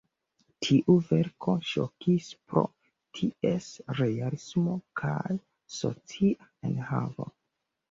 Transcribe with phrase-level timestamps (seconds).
[0.67, 2.63] Tiu verko ŝokis pro
[3.19, 3.69] ties
[4.01, 5.37] realismo kaj
[5.79, 7.33] socia enhavo.